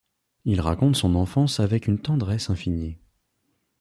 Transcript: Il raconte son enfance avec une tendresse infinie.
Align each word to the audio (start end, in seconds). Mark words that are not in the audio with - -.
Il 0.45 0.61
raconte 0.61 0.95
son 0.95 1.13
enfance 1.13 1.59
avec 1.59 1.85
une 1.85 1.99
tendresse 1.99 2.49
infinie. 2.49 2.97